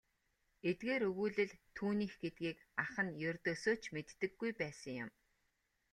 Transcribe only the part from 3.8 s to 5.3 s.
ч мэддэггүй байсан юм.